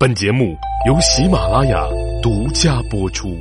[0.00, 0.56] 本节目
[0.86, 1.86] 由喜马拉雅
[2.22, 3.36] 独家播出。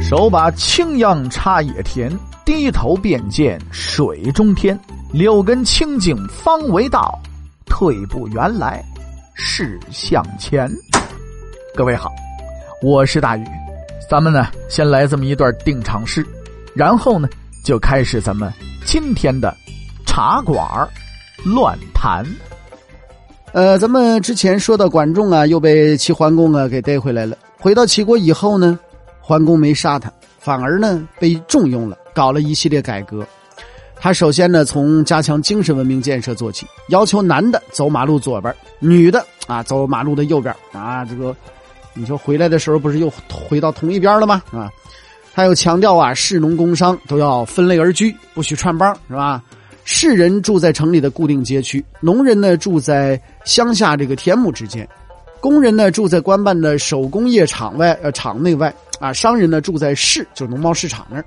[0.00, 2.10] 手把青秧插野田，
[2.46, 4.80] 低头便见水中天。
[5.12, 7.12] 六根清净方为道，
[7.66, 8.82] 退步原来
[9.34, 10.66] 是向前。
[11.76, 12.10] 各位好，
[12.82, 13.44] 我是大宇，
[14.08, 16.26] 咱们呢先来这么一段定场诗，
[16.74, 17.28] 然后呢
[17.66, 18.50] 就开始咱们
[18.86, 19.54] 今天的
[20.06, 20.66] 茶馆
[21.44, 22.24] 乱谈。
[23.52, 27.36] 呃，咱们之前说到管仲啊，又被齐桓公啊给逮回来了。
[27.58, 28.78] 回到齐国以后呢，
[29.20, 33.26] 桓公没杀他，反而呢被重用了，搞了一系列改革。
[33.96, 41.04] 他首先呢从加强精神文明建设做起，要求男的走马路左边，女的啊走马路的右边啊。
[41.04, 41.34] 这个
[41.92, 43.12] 你说回来的时候不是又
[43.48, 44.40] 回到同一边了吗？
[44.52, 44.70] 啊，
[45.34, 49.42] 他又强调啊，士农工商都要分类而居，不许串帮，是吧？
[49.84, 54.88] 士人住在城里的固定街区，农人呢住在乡下这个田亩之间，
[55.40, 61.24] 工人呢住在官办的手工业厂外呃厂内外啊，商人呢住在市就农贸市场那儿，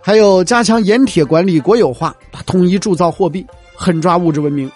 [0.00, 4.70] 还有加强盐铁管理国有化，统一铸造货币，狠抓物质文明。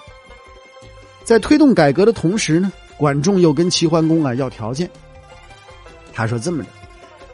[1.24, 4.89] 在推动改革的同时呢，管仲又跟齐桓公啊要条件，
[6.12, 6.70] 他说这么着。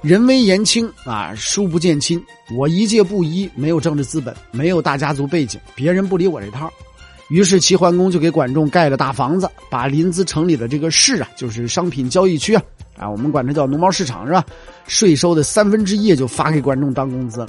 [0.06, 2.24] 人微言轻啊，书不见亲。
[2.54, 6.72] 我一介布衣，没有政治资本，没有大家族背景，别人不理我这套。
[7.28, 12.62] 于是齐桓公就给管仲盖了大房子，把临淄城里的这个市啊，就是商品交易区啊，
[12.96, 14.44] 啊，我们管它叫农贸市场是吧？
[14.86, 17.48] 税收的三分之一就发给管仲当工资了。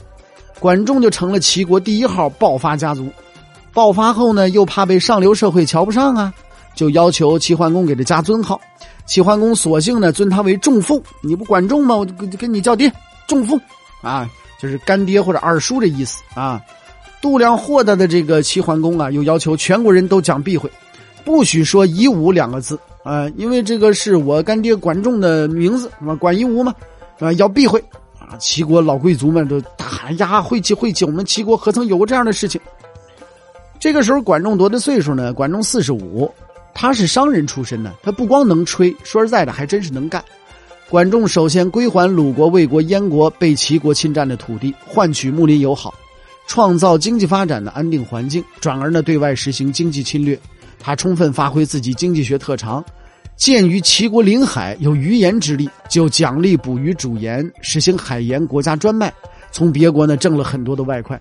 [0.58, 3.08] 管仲就成了齐国第一号暴发家族。
[3.72, 6.34] 爆发后呢，又怕被上流社会瞧不上啊，
[6.74, 8.60] 就要求齐桓公给他加尊号。
[9.08, 11.96] 齐桓公索性呢尊他为仲父，你不管仲吗？
[11.96, 12.92] 我就跟跟你叫爹，
[13.26, 13.60] 仲父
[14.02, 14.30] 啊，
[14.62, 16.62] 就是干爹或者二叔的意思啊。
[17.20, 20.70] 度量豁达的这个齐桓公啊，又要求全国人都讲避讳，
[21.26, 26.14] 不许说夷吾两个字啊，因为这个是我干爹管仲的名字，是吧？
[26.16, 26.76] 管夷吾嘛，
[27.20, 27.84] 啊，要避讳
[28.20, 28.38] 啊。
[28.38, 31.06] 齐国老贵族们都大喊呀，晦气晦气！
[31.06, 32.62] 我们齐国何曾有过这样的事情？
[33.80, 35.34] 这个时候，管仲多大岁数呢？
[35.34, 36.32] 管仲四十五。
[36.80, 40.24] 他是商人出身的，他不光能吹，说实在的，还真是能干。
[40.88, 45.92] 管仲首先归还鲁国、魏国、燕国被齐国侵占的土地，换取睦邻友好，
[46.46, 50.40] 创造经济发展的安定环境，转而呢对外实行经济侵略。
[50.80, 52.86] 他充分发挥自己经济学特长，
[53.36, 59.12] 鉴于齐国临海有鱼盐之利，就奖励捕鱼主盐，实行海盐国家专卖，
[59.52, 61.20] 从别国呢挣了很多的外快。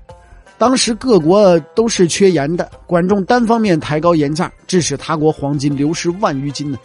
[0.59, 6.79] 当时各国都是缺盐的，管仲单方面抬高盐价，致使他国黄金流失万余斤呢。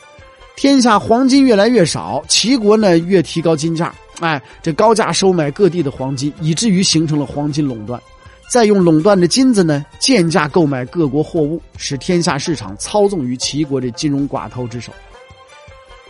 [0.58, 8.00] 天下黄金越来越少，齐国呢越提高金价，哎，这高价收买各地的黄金，以至于形成了黄金垄断。
[8.50, 14.92] 再用垄断的金子呢贱价购买各国货物，使天下市场操纵于齐国的金融寡头之手。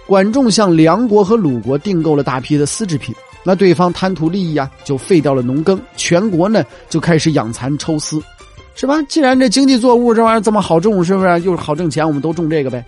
[0.08, 3.14] 管仲向梁国和鲁国订购了大批的丝织品。
[3.44, 8.22] 那对方贪图利益啊，就废掉了农耕，全国呢就开始养蚕抽丝，
[8.76, 9.02] 是吧？
[9.04, 12.06] 既然这经济作物这玩意儿这么好种，是不是又好挣钱？
[12.06, 12.84] 我们都种这个呗。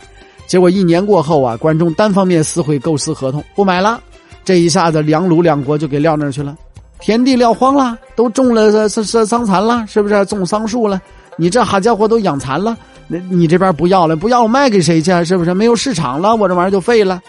[0.45, 3.99] 结果一年过后啊，管仲单方面撕毁购丝合同，不买了。
[4.45, 6.55] 这一下子梁鲁两国就给撂那儿去了，
[6.99, 11.01] 田地撂荒了，都种了桑桑桑蚕了，是不是种桑树了？
[11.37, 12.77] 你这好家伙都养蚕了，
[13.07, 15.11] 那你这边不要了，不要我卖给谁去？
[15.23, 16.35] 是不是没有市场了？
[16.35, 17.21] 我这玩意儿就废了。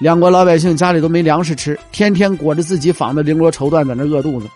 [0.00, 4.48] 两国老百姓家里都没粮食吃，天天裹着自己纺的绫罗绸缎在那饿肚子。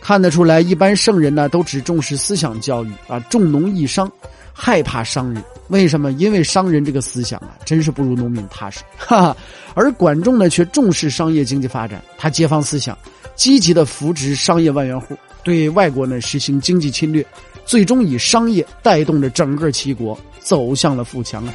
[0.00, 4.10] 看得出来，一般圣人呢都只重视思想教育啊，重农抑商，
[4.52, 5.40] 害怕商人。
[5.68, 6.10] 为什么？
[6.12, 8.80] 因为商人这个思想啊，真是不如农民踏实。
[8.98, 9.36] 哈哈，
[9.74, 12.98] 而管仲呢却重视商业经济发展，他解放思想，
[13.36, 17.24] 积极的扶植商业万元户，对外国呢实行经济侵略，
[17.64, 21.54] 最终以商业带动着整个齐国走向了富强啊。